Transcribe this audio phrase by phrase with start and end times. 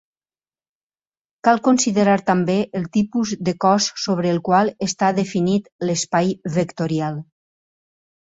[1.47, 7.21] Cal considerar també el tipus de cos sobre el qual està definit l'espai vectorial.